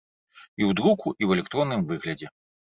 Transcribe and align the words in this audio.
І 0.59 0.65
ў 0.69 0.77
друку, 0.79 1.13
і 1.23 1.27
ў 1.27 1.37
электронным 1.37 1.87
выглядзе. 1.95 2.27